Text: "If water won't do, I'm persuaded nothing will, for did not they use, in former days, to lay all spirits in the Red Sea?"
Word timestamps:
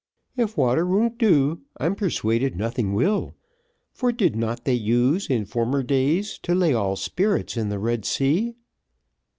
"If 0.35 0.57
water 0.57 0.83
won't 0.87 1.19
do, 1.19 1.59
I'm 1.77 1.93
persuaded 1.93 2.55
nothing 2.55 2.95
will, 2.95 3.35
for 3.93 4.11
did 4.11 4.35
not 4.35 4.65
they 4.65 4.73
use, 4.73 5.29
in 5.29 5.45
former 5.45 5.83
days, 5.83 6.39
to 6.41 6.55
lay 6.55 6.73
all 6.73 6.95
spirits 6.95 7.55
in 7.55 7.69
the 7.69 7.77
Red 7.77 8.05
Sea?" 8.05 8.55